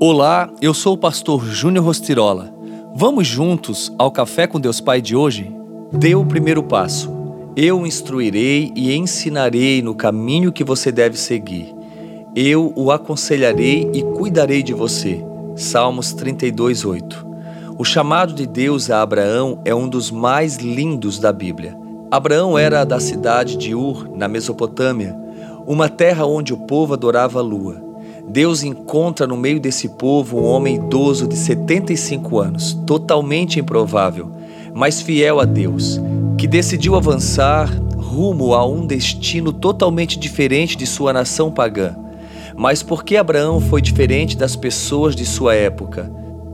[0.00, 2.52] Olá, eu sou o pastor Júnior Rostirola.
[2.96, 5.54] Vamos juntos ao Café com Deus Pai de hoje?
[5.92, 7.14] Dê o primeiro passo.
[7.56, 11.72] Eu instruirei e ensinarei no caminho que você deve seguir.
[12.34, 15.24] Eu o aconselharei e cuidarei de você.
[15.54, 17.26] Salmos 32, 8.
[17.78, 21.78] O chamado de Deus a Abraão é um dos mais lindos da Bíblia.
[22.10, 25.16] Abraão era da cidade de Ur, na Mesopotâmia,
[25.66, 27.83] uma terra onde o povo adorava a lua.
[28.28, 34.30] Deus encontra no meio desse povo um homem idoso de 75 anos, totalmente improvável,
[34.72, 36.00] mas fiel a Deus,
[36.36, 41.96] que decidiu avançar rumo a um destino totalmente diferente de sua nação pagã.
[42.56, 46.10] Mas por que Abraão foi diferente das pessoas de sua época?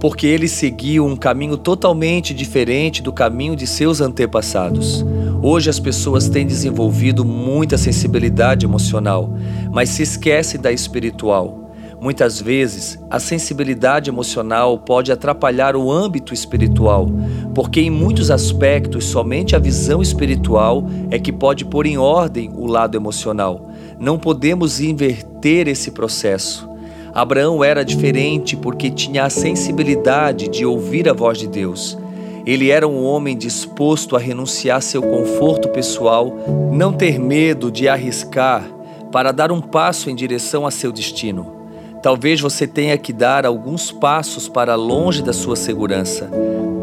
[0.00, 5.04] Porque ele seguiu um caminho totalmente diferente do caminho de seus antepassados.
[5.44, 9.28] Hoje as pessoas têm desenvolvido muita sensibilidade emocional,
[9.72, 11.72] mas se esquecem da espiritual.
[12.00, 17.08] Muitas vezes, a sensibilidade emocional pode atrapalhar o âmbito espiritual,
[17.56, 22.66] porque em muitos aspectos somente a visão espiritual é que pode pôr em ordem o
[22.66, 23.68] lado emocional.
[23.98, 26.68] Não podemos inverter esse processo.
[27.12, 31.98] Abraão era diferente porque tinha a sensibilidade de ouvir a voz de Deus.
[32.44, 36.34] Ele era um homem disposto a renunciar seu conforto pessoal,
[36.72, 38.64] não ter medo de arriscar
[39.12, 41.62] para dar um passo em direção a seu destino.
[42.02, 46.28] Talvez você tenha que dar alguns passos para longe da sua segurança.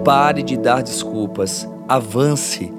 [0.06, 2.72] Pare de dar desculpas, avance,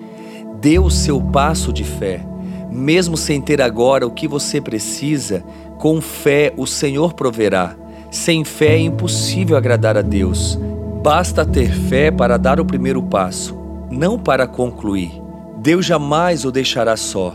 [0.58, 2.24] dê o seu passo de fé.
[2.70, 5.44] Mesmo sem ter agora o que você precisa,
[5.76, 7.76] com fé o Senhor proverá.
[8.10, 10.58] Sem fé é impossível agradar a Deus.
[11.02, 13.58] Basta ter fé para dar o primeiro passo,
[13.90, 15.10] não para concluir.
[15.56, 17.34] Deus jamais o deixará só.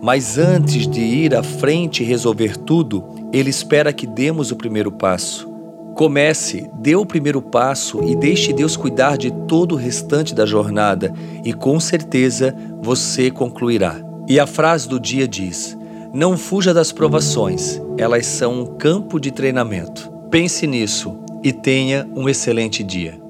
[0.00, 4.92] Mas antes de ir à frente e resolver tudo, Ele espera que demos o primeiro
[4.92, 5.48] passo.
[5.96, 11.12] Comece, dê o primeiro passo e deixe Deus cuidar de todo o restante da jornada,
[11.44, 13.96] e com certeza você concluirá.
[14.28, 15.76] E a frase do dia diz:
[16.14, 20.08] Não fuja das provações, elas são um campo de treinamento.
[20.30, 23.29] Pense nisso e tenha um excelente dia.